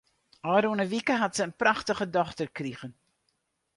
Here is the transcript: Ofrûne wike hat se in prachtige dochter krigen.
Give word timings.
Ofrûne 0.53 0.85
wike 0.91 1.15
hat 1.21 1.35
se 1.37 1.43
in 1.47 1.57
prachtige 1.61 2.05
dochter 2.17 2.47
krigen. 2.57 2.93